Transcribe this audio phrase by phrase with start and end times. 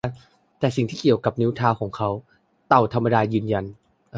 [0.59, 2.09] แต่สิ่งที่เกี่ยวกับนิ้วเท้าของเขา
[2.67, 3.65] เต่าธรรมดายืนยัน